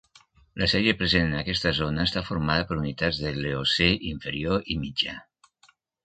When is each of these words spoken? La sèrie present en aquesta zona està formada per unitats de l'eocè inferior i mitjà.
La 0.59 0.67
sèrie 0.71 0.93
present 0.99 1.25
en 1.27 1.41
aquesta 1.41 1.73
zona 1.79 2.05
està 2.09 2.23
formada 2.29 2.63
per 2.71 2.77
unitats 2.83 3.19
de 3.25 3.33
l'eocè 3.41 3.89
inferior 4.13 4.65
i 4.77 4.79
mitjà. 4.87 5.15